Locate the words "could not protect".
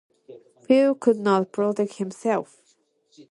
0.99-1.97